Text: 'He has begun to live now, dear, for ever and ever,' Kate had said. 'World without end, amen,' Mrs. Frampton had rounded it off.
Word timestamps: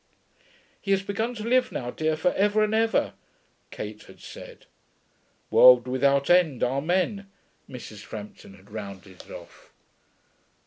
'He 0.81 0.89
has 0.89 1.03
begun 1.03 1.35
to 1.35 1.43
live 1.43 1.71
now, 1.71 1.91
dear, 1.91 2.17
for 2.17 2.33
ever 2.33 2.63
and 2.63 2.73
ever,' 2.73 3.13
Kate 3.69 4.01
had 4.05 4.19
said. 4.19 4.65
'World 5.51 5.87
without 5.87 6.27
end, 6.27 6.63
amen,' 6.63 7.29
Mrs. 7.69 7.99
Frampton 7.99 8.55
had 8.55 8.71
rounded 8.71 9.21
it 9.21 9.29
off. 9.29 9.71